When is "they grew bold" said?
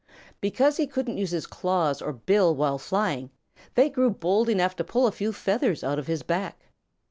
3.75-4.49